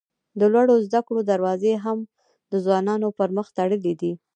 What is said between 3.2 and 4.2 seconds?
مخ تړلي دي.